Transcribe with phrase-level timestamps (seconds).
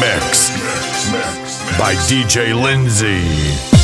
[0.00, 0.50] mix.
[1.78, 3.81] By DJ Lindsay.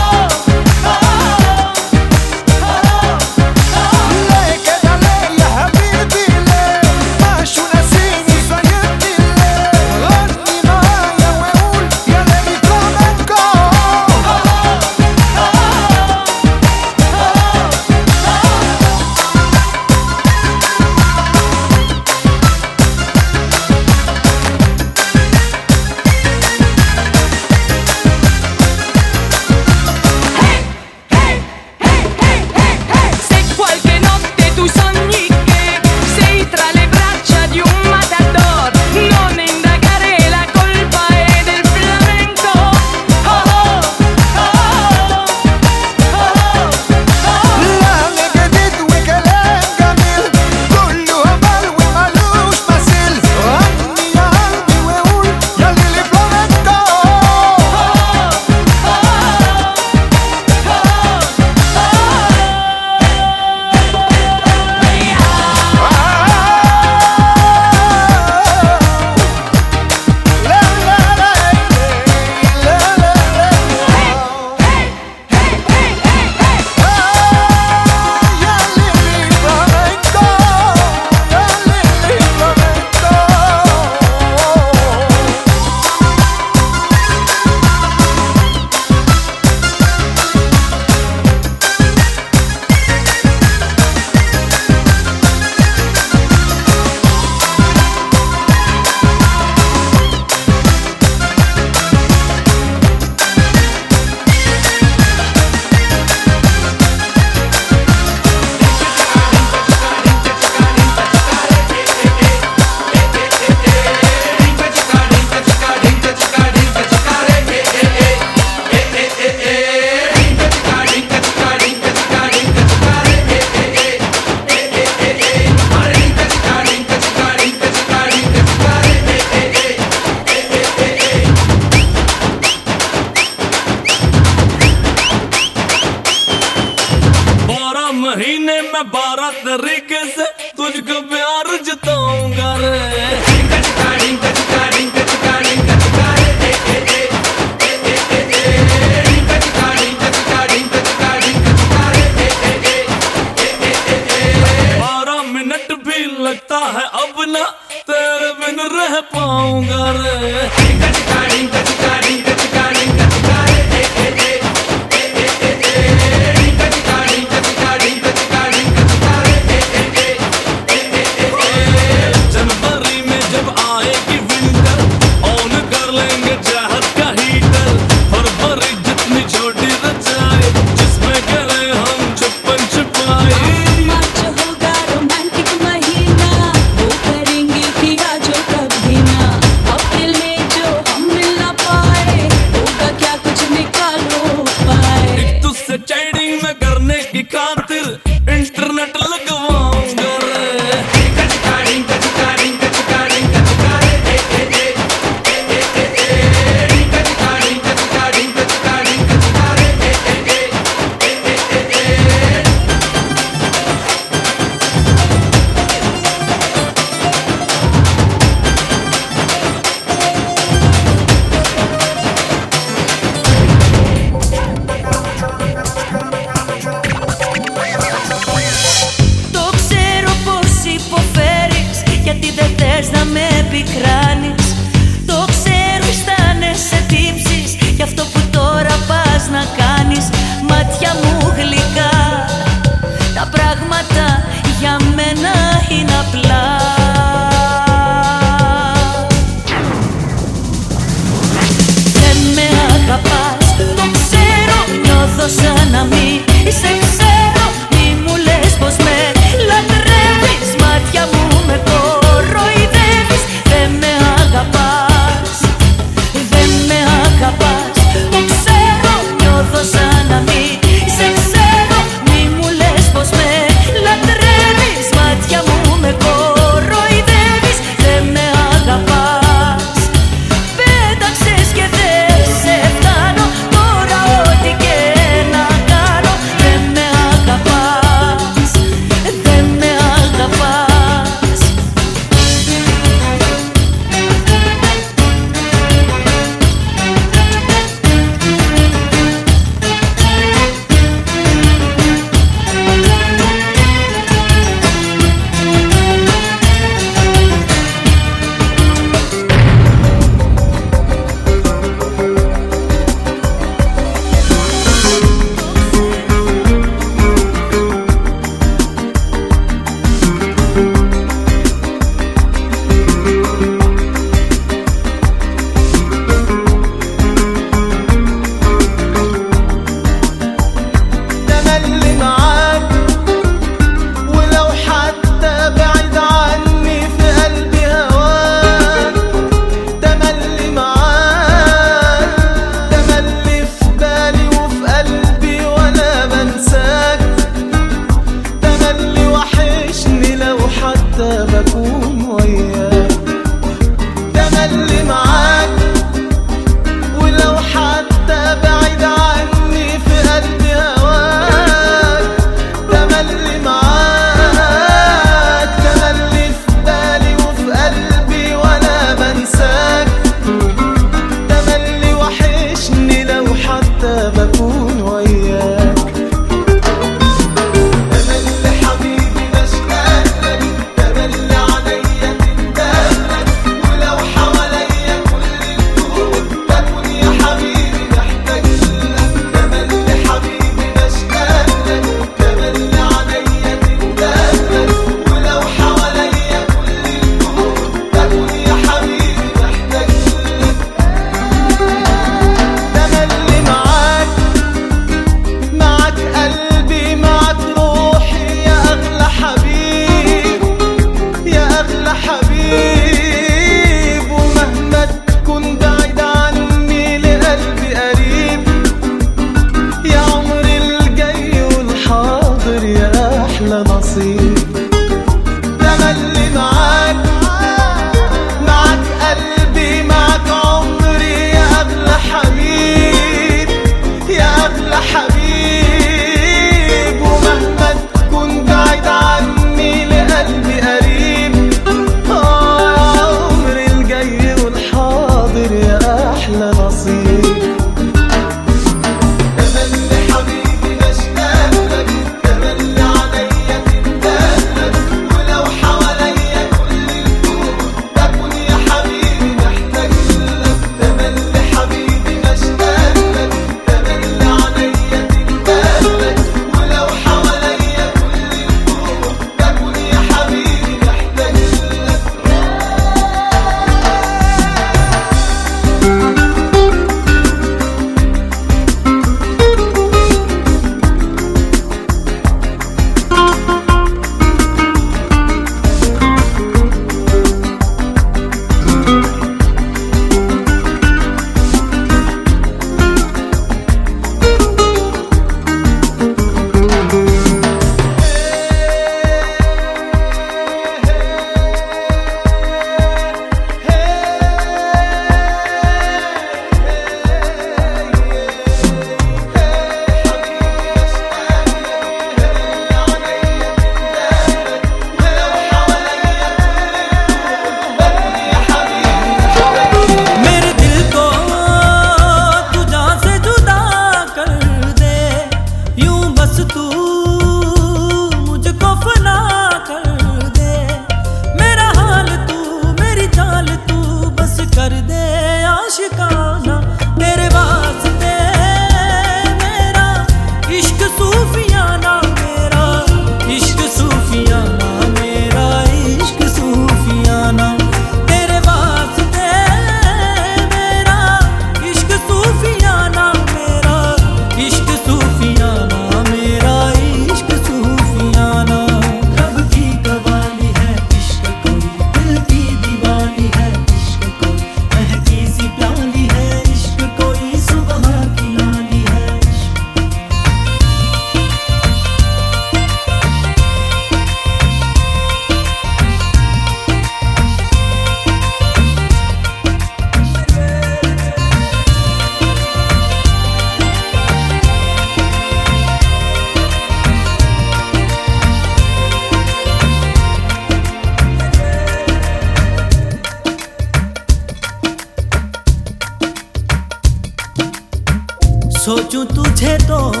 [599.41, 600.00] 手と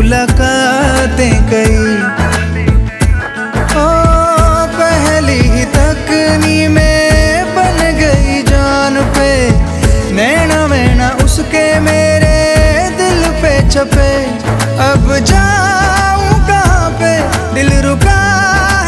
[0.00, 1.80] मुलाकातें कई
[3.76, 3.88] ओ,
[4.76, 9.28] पहली तकनी में बन गई जान पे।
[10.16, 12.38] नैना उसके मेरे
[13.00, 14.08] दिल पे छपे।
[14.86, 17.12] अब जाऊँ कहाँ पे?
[17.54, 18.18] दिल रुका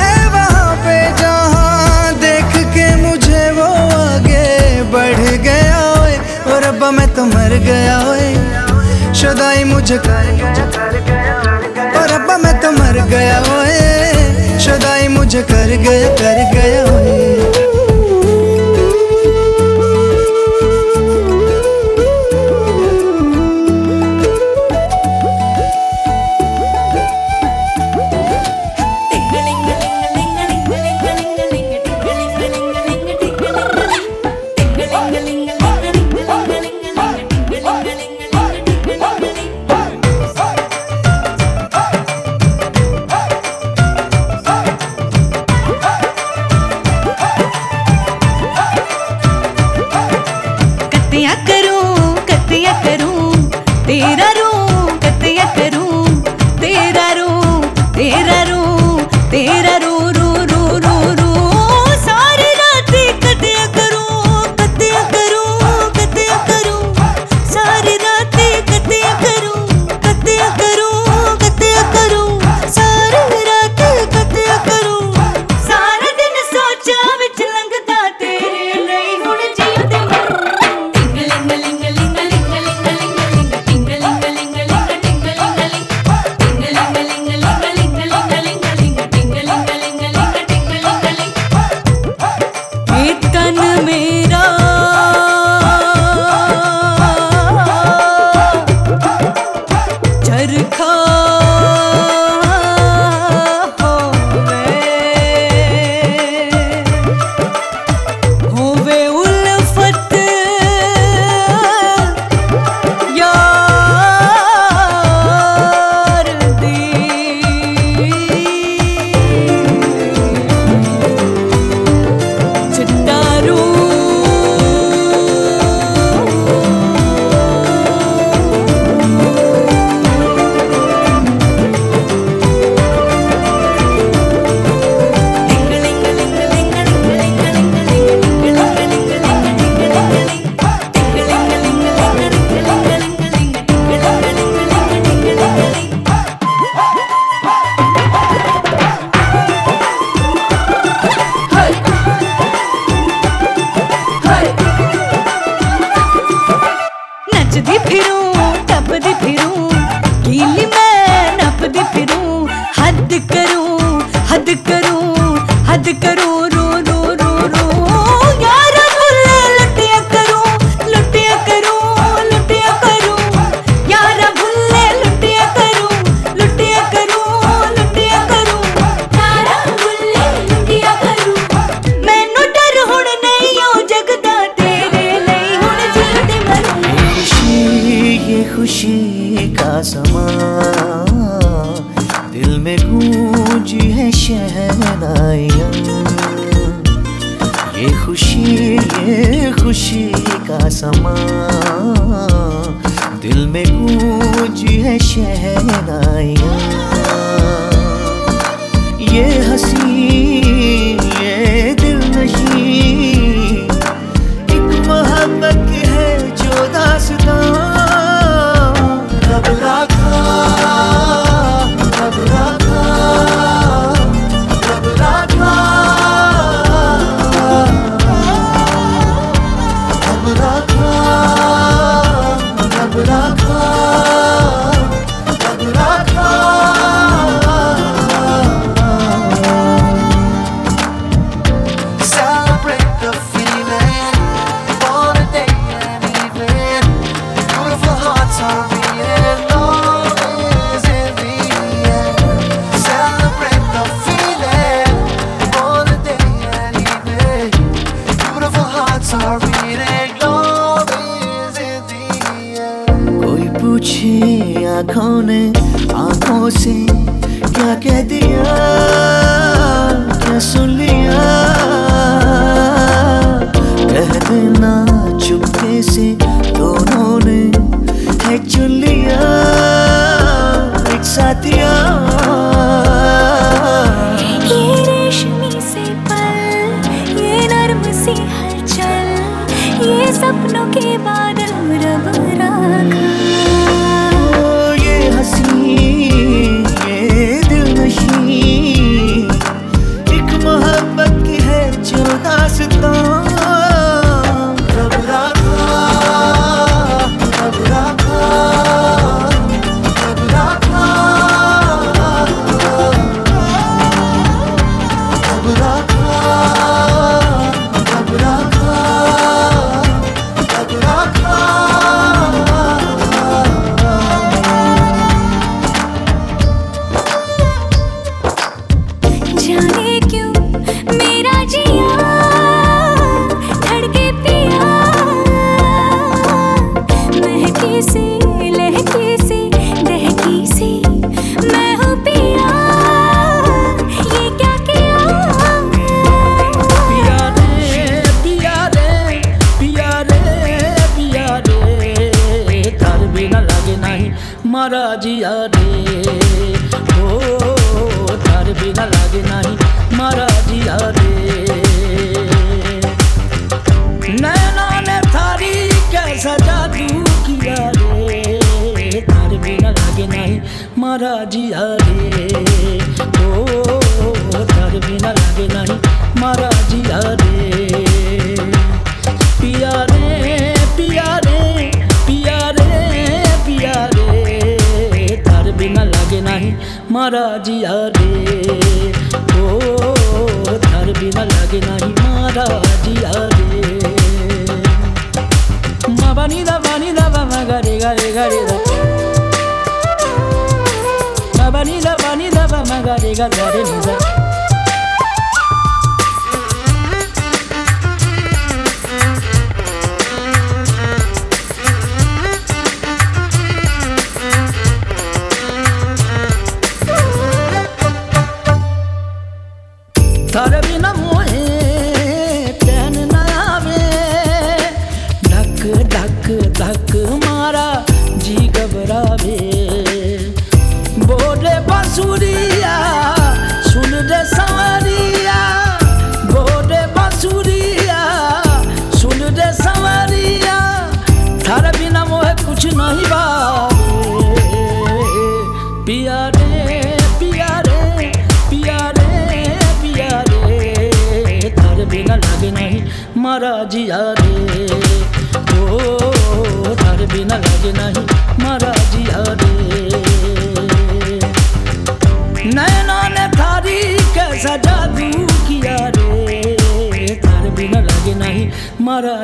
[0.00, 4.48] है वहाँ पे। जहाँ देख के मुझे वो आगे
[4.94, 5.84] बढ़ गया
[6.54, 8.34] और अब मैं तो मर गया ओए।
[9.20, 10.91] शुदाई मुझे कर गया।
[13.12, 17.11] गया होए शुदाई मुझे कर गया कर गया होए।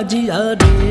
[0.08, 0.87] 吉阿迪。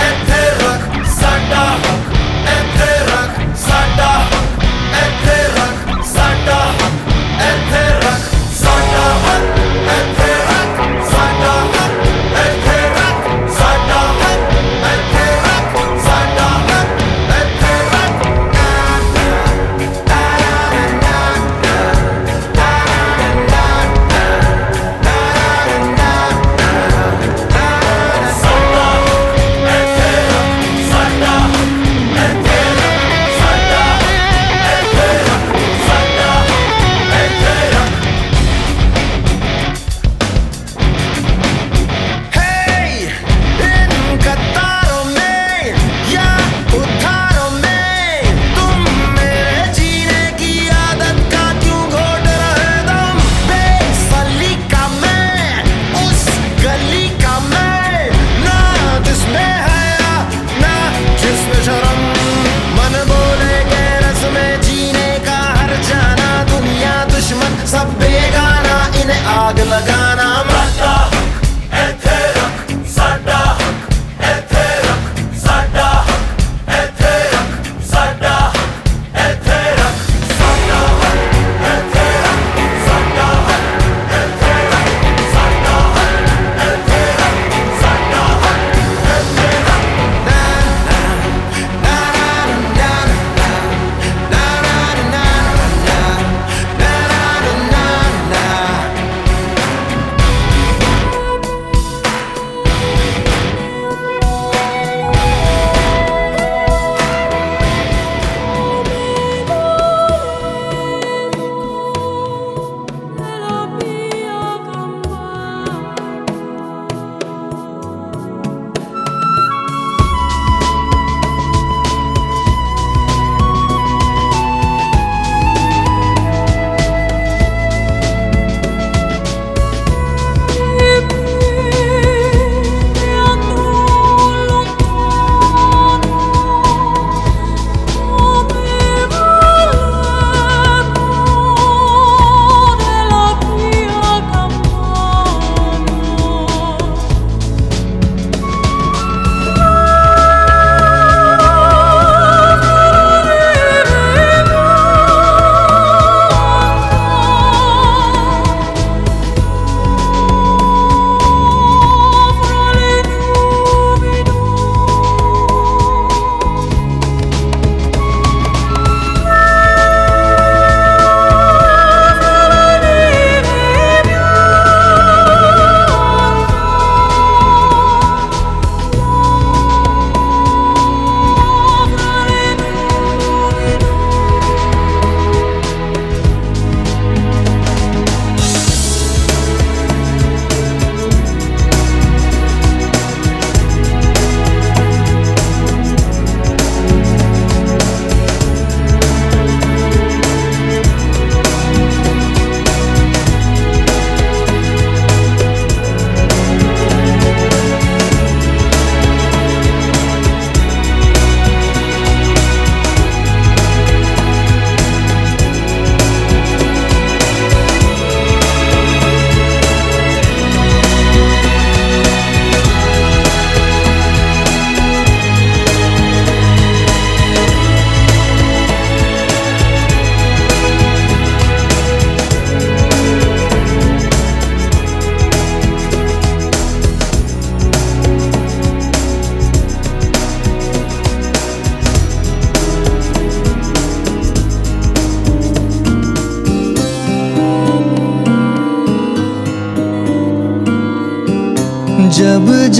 [0.00, 0.29] and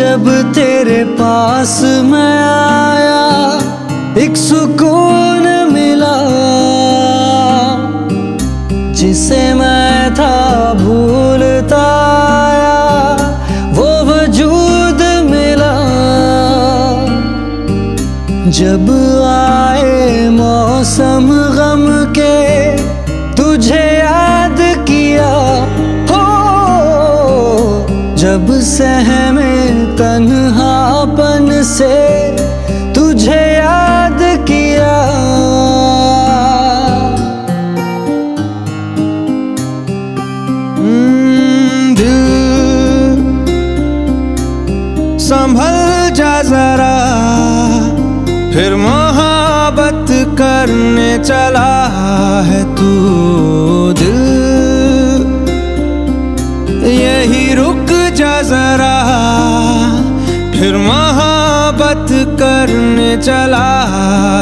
[0.01, 0.80] जब तेरे
[63.31, 63.67] चला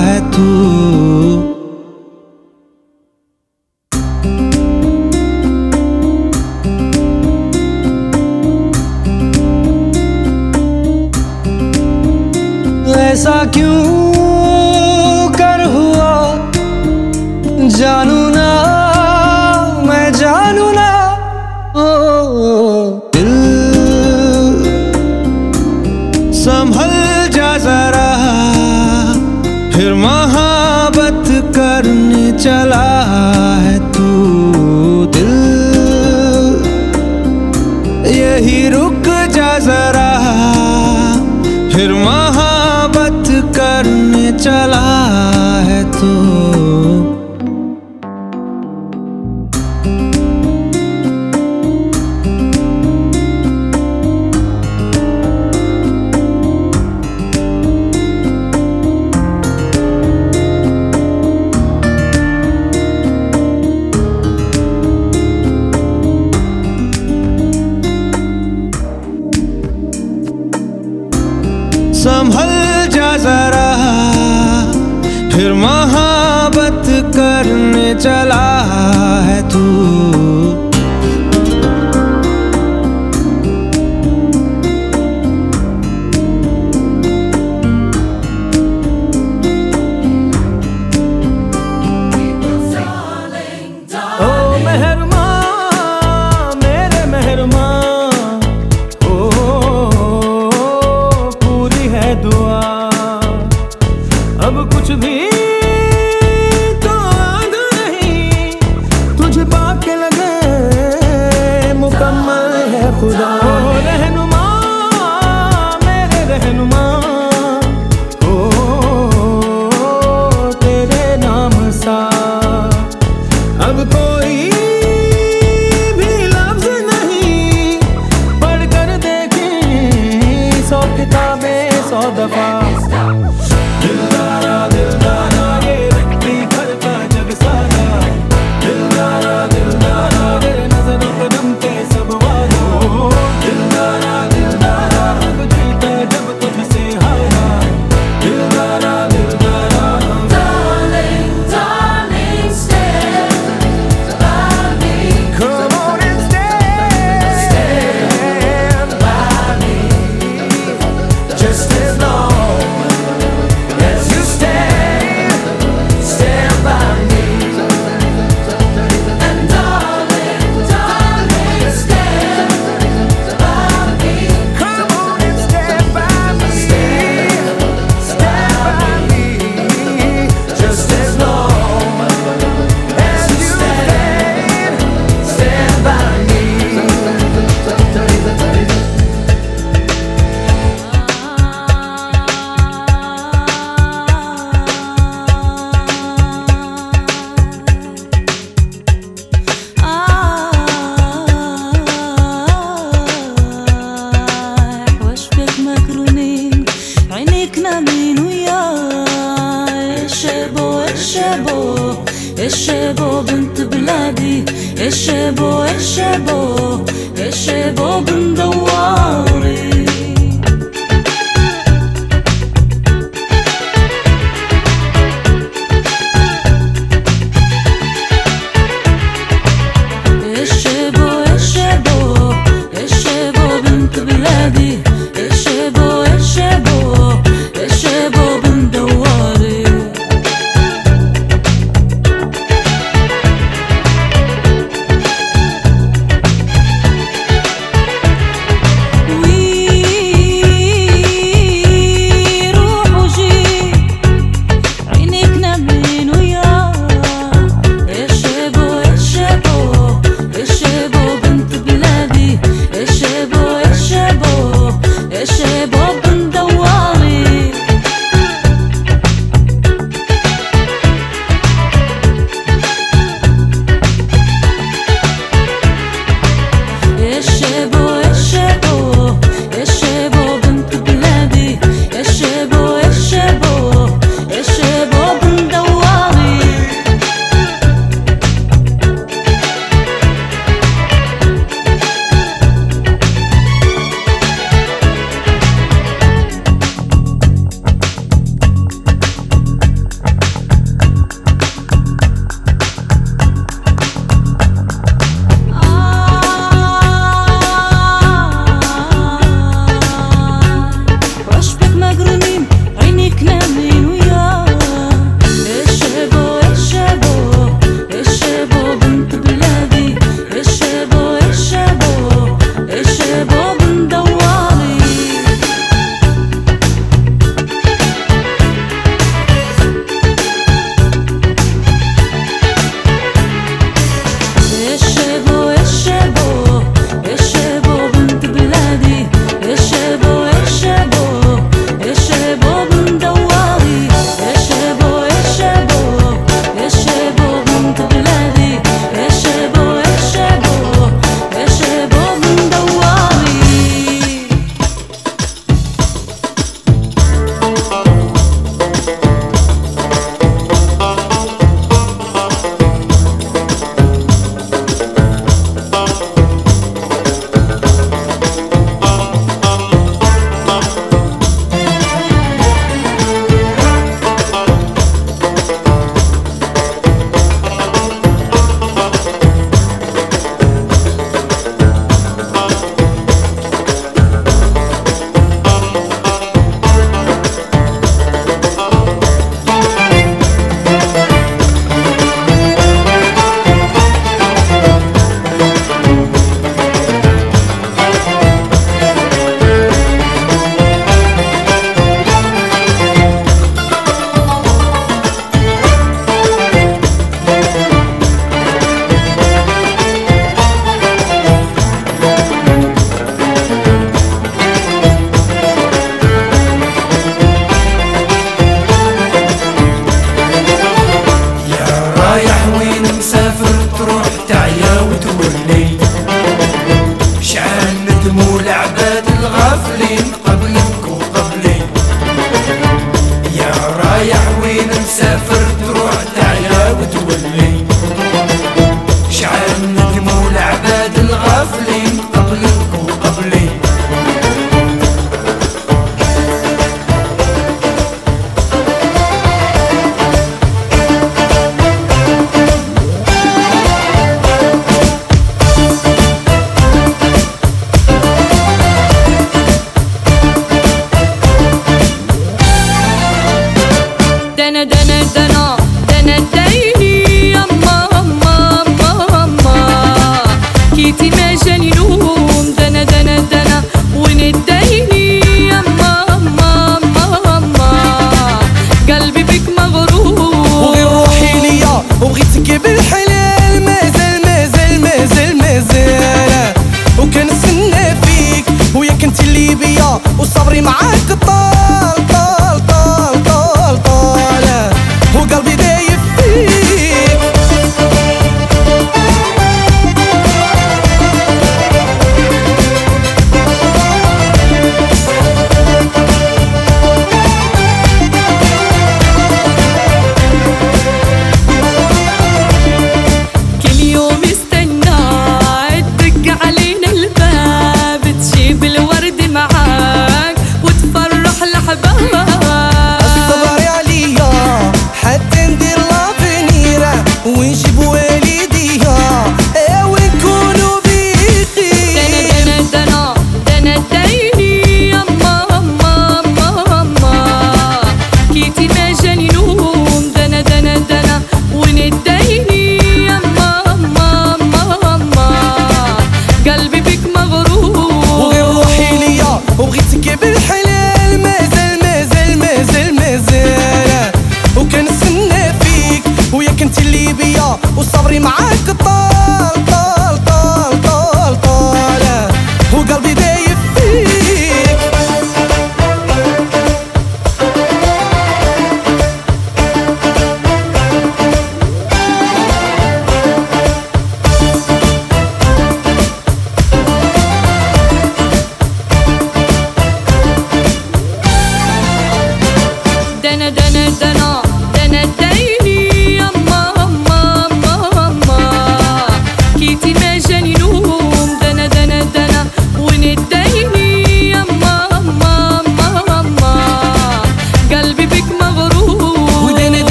[0.00, 0.44] है तू।
[12.96, 13.75] ऐसा क्यों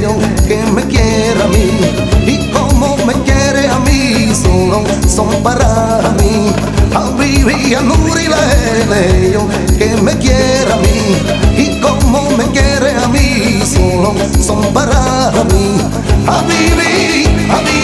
[0.00, 0.16] yo
[0.48, 1.78] que me quiere a mí
[2.26, 6.52] y como me quiere a mí solo son para mí.
[6.94, 8.38] A nuri la
[9.78, 11.16] que me quiere a mí
[11.56, 15.80] y como me quiere a mí solo son para mí.
[16.26, 17.81] Habibi, Habibi,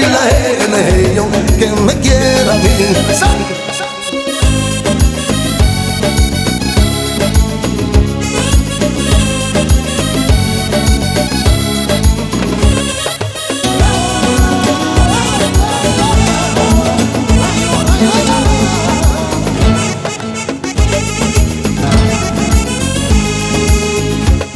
[0.00, 1.28] Nuri la yo
[1.58, 2.68] que me quiera a mí.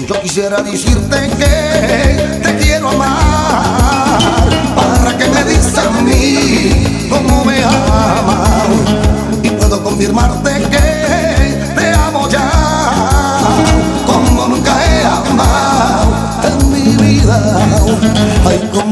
[0.07, 1.14] Yo quisiera decirte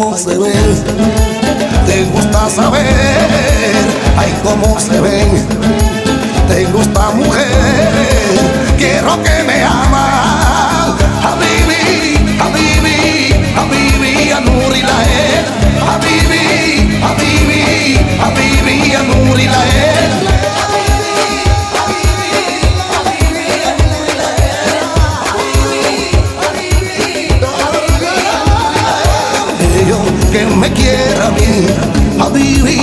[0.03, 0.53] cómo se ve
[1.87, 2.87] Te gusta saber
[4.17, 5.29] Ay, cómo se ven.
[6.49, 7.47] Te gusta mujer
[8.79, 9.52] Quiero que me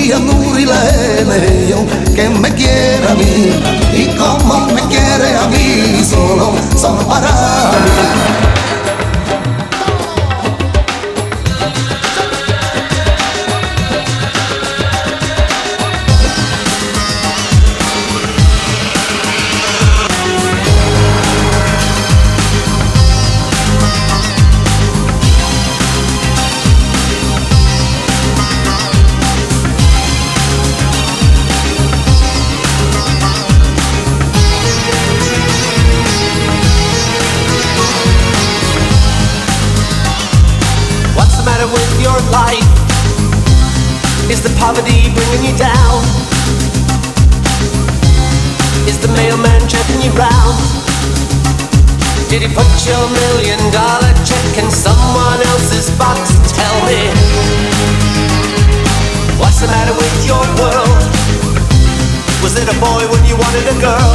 [0.09, 0.81] Habibi, Anuri la
[1.67, 1.85] yo
[2.15, 3.51] que me quiera a mí.
[3.93, 7.38] Y como me quiere a mí solo son para
[42.31, 42.69] life?
[44.29, 46.01] Is the poverty bringing you down?
[48.85, 50.57] Is the mailman checking you round?
[52.29, 56.37] Did he put your million dollar check in someone else's box?
[56.53, 57.09] Tell me.
[59.41, 61.01] What's the matter with your world?
[62.45, 64.13] Was it a boy when you wanted a girl?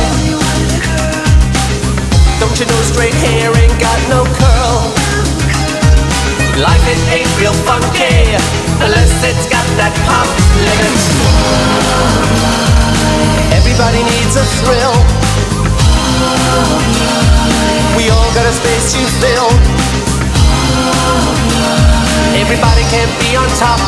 [2.39, 5.04] Don't you know straight hair ain't got no curl?
[6.55, 8.31] Life it ain't real funky
[8.79, 10.31] unless it's got that pop
[10.63, 10.95] limit.
[13.51, 14.95] Everybody needs a thrill.
[17.99, 19.51] We all got a space to fill.
[22.39, 23.83] Everybody can't be on top,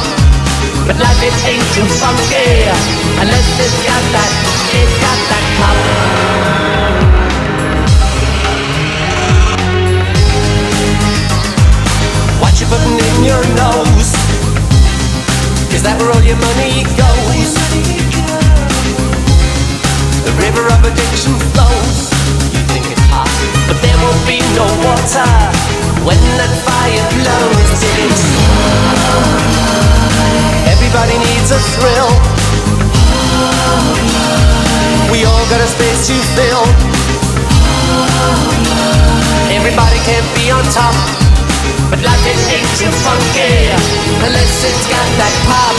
[0.90, 2.66] but life it ain't too funky
[3.22, 4.30] unless it's got that,
[4.74, 6.76] it's got that pop.
[12.57, 14.16] What you putting in your nose?
[15.76, 17.52] Is that where all your money goes?
[20.24, 22.09] The river of addiction flows.
[22.57, 23.28] You think it's hot,
[23.68, 25.28] but there won't be no water
[26.00, 27.76] when that fire blows.
[27.76, 28.24] It's
[30.64, 32.09] everybody needs a thrill.
[35.12, 36.64] We all got a space to fill.
[39.52, 41.26] Everybody can't be on top.
[41.91, 43.70] But Latin ain't too funky
[44.26, 45.74] unless it's got that pop.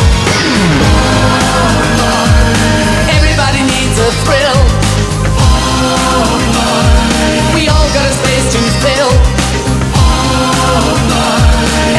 [3.12, 4.60] Everybody needs a thrill.
[7.52, 9.12] We all got a space to fill.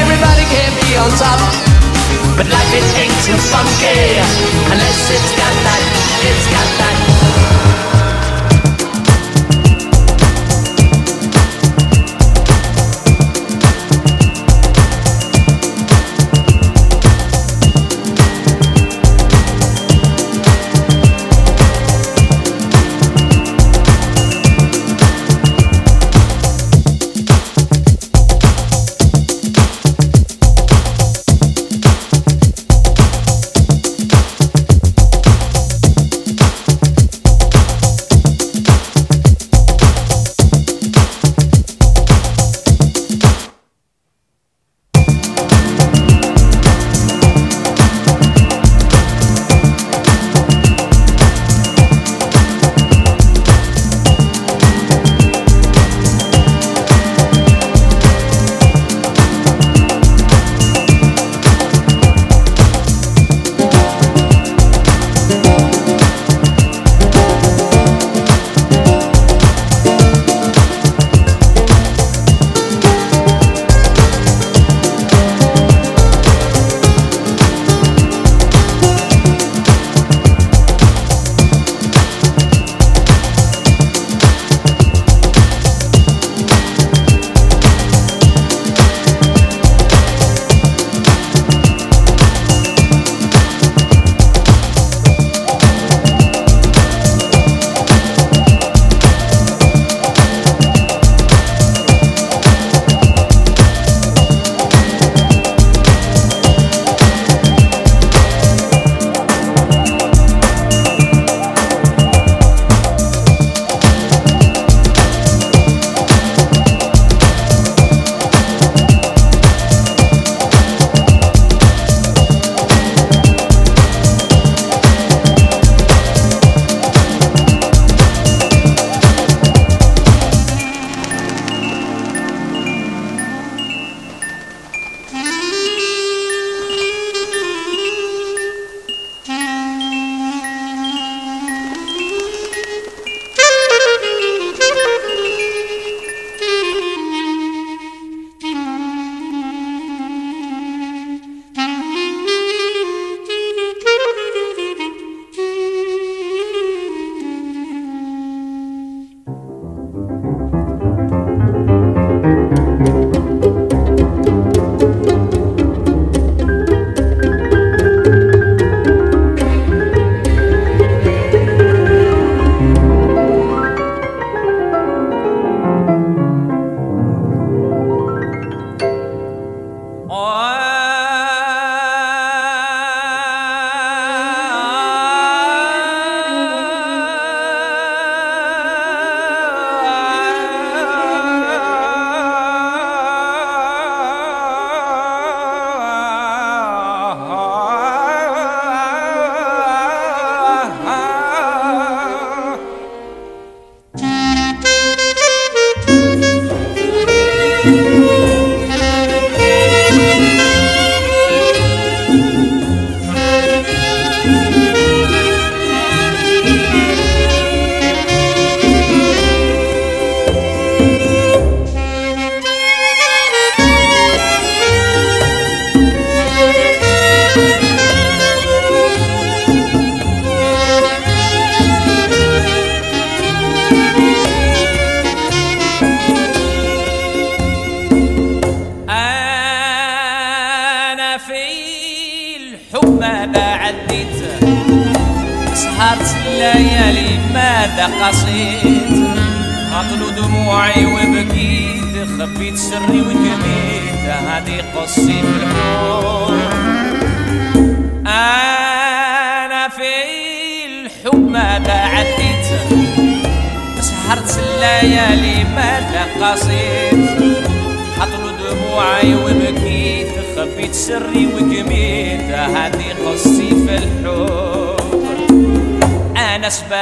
[0.01, 1.41] Everybody can be on top.
[2.37, 4.17] But life ain't too funky
[4.73, 5.83] unless it's got that,
[6.25, 6.98] it's got that.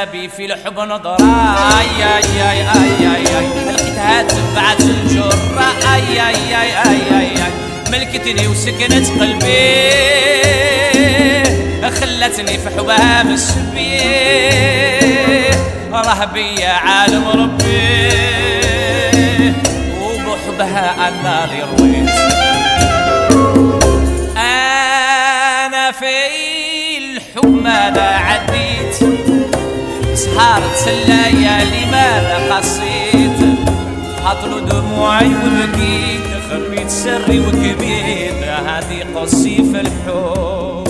[0.07, 1.17] سبابي في الحب نظرة.
[1.79, 3.47] آي آي آي آي آي آي.
[3.73, 5.35] لقيتها تبعت الجرة.
[5.95, 7.53] آي آي آي آي آي آي.
[7.91, 9.57] ملكتني وسكنت قلبي.
[12.01, 13.23] خلتني في حبها
[15.93, 18.07] راه بيا عالم ربي.
[20.03, 21.63] وبحبها أنا اللي
[30.37, 33.41] سهرت الليالي ماذا قصيت؟
[34.25, 38.45] حطلو دموعي وبكيت خبيت سري وكبيت.
[38.45, 40.86] هذه قصي في الحب.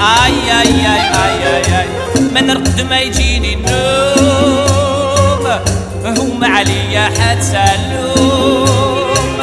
[0.00, 1.00] اي اي اي
[1.46, 1.86] اي اي,
[2.20, 5.46] من ما نرقد ما يجيني النوم
[6.04, 9.38] هم عليا حتى اللوم.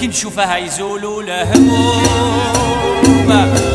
[0.00, 2.02] كي نشوفها يزولوا الهموم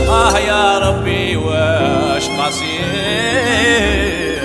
[0.09, 4.36] آه يا ربي واش قصير؟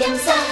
[0.00, 0.49] 颜色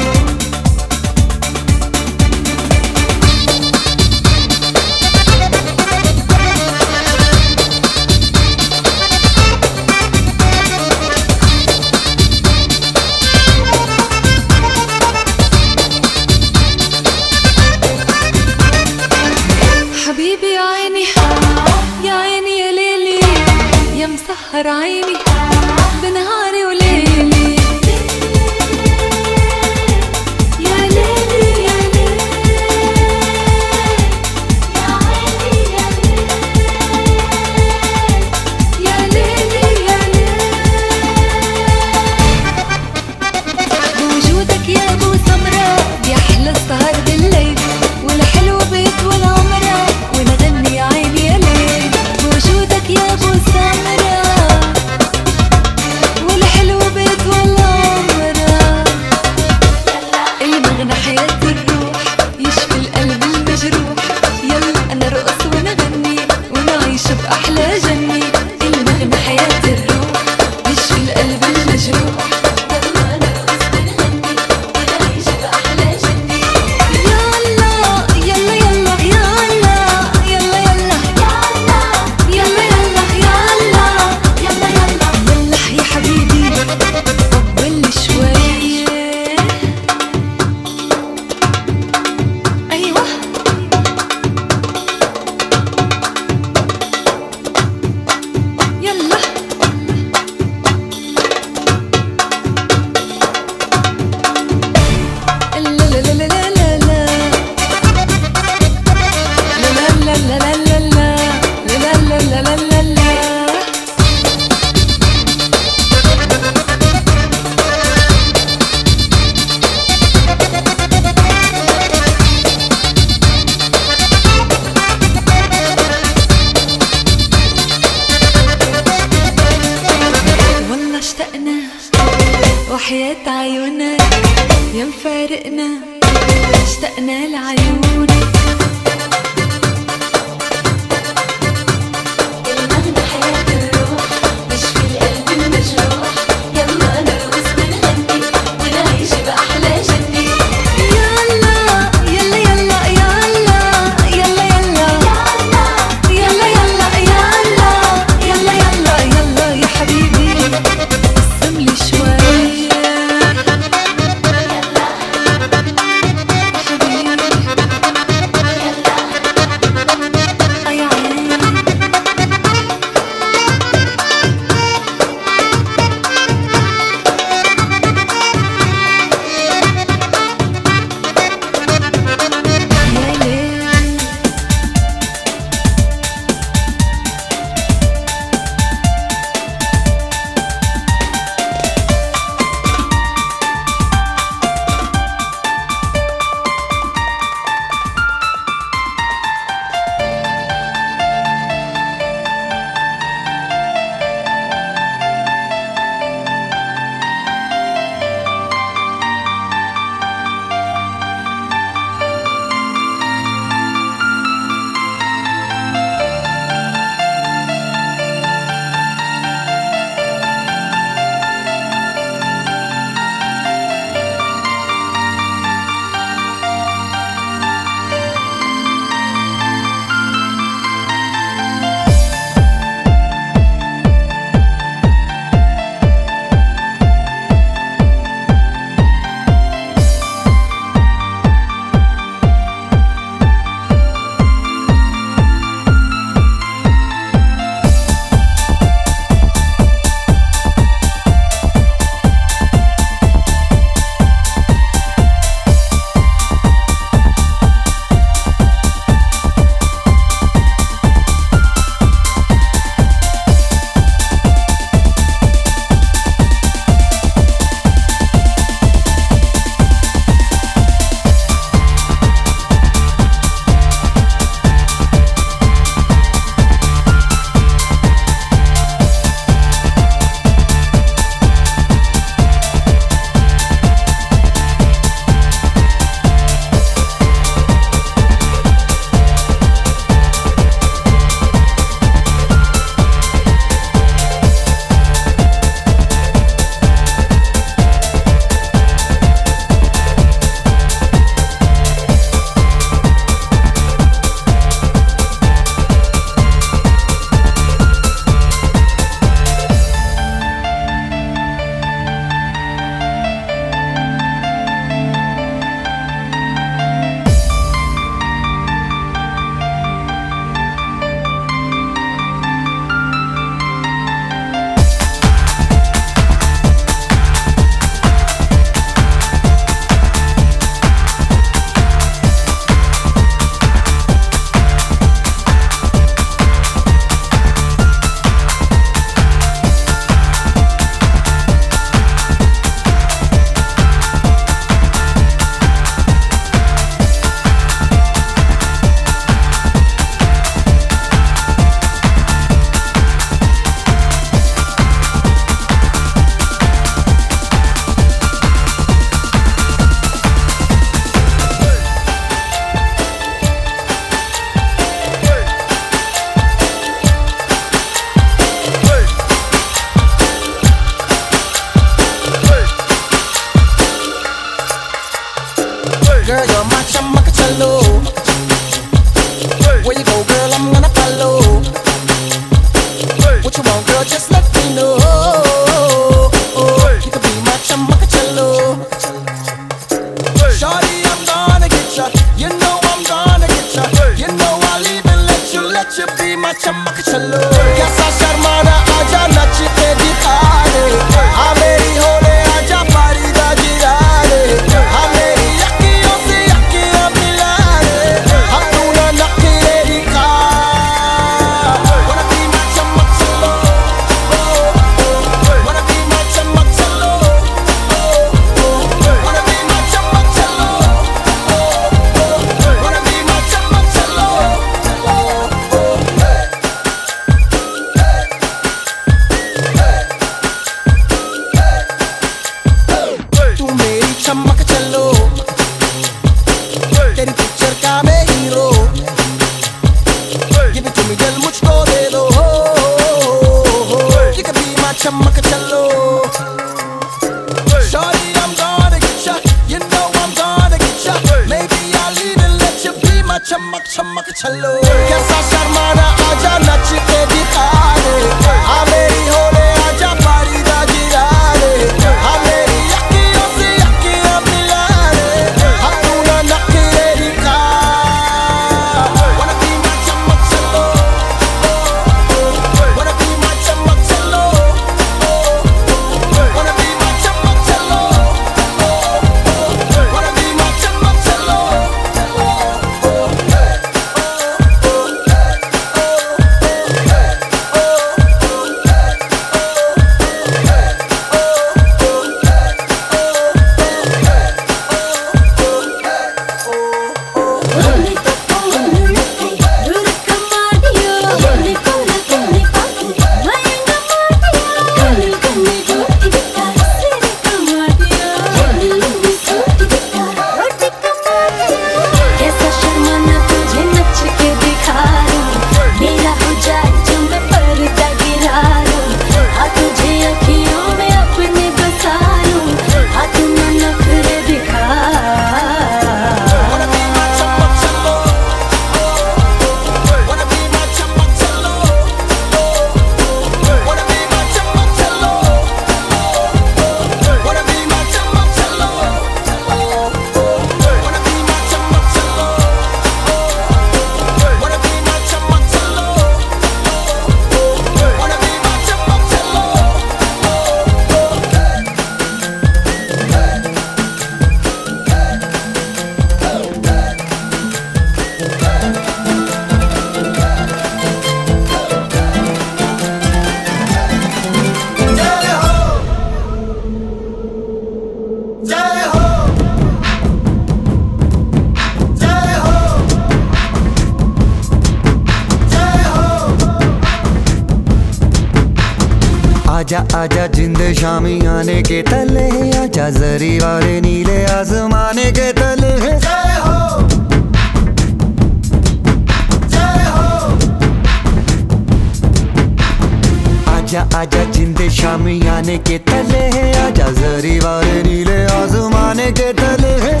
[593.81, 599.73] आजा आजा, जिंदे शामी आने के तले है आजा। जरी वाले नीले आजमाने के तले
[599.85, 600.00] है।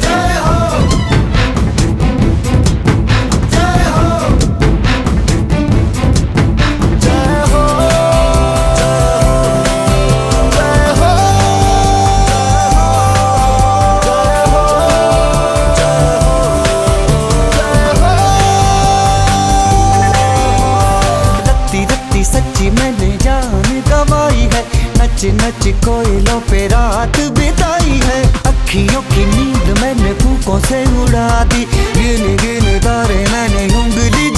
[25.85, 31.63] कोयलों पे रात बिताई है। अखियों की नींद मैंने फूकों से उड़ा दी।
[31.97, 34.29] गिन गिन तारे मैंने उंगली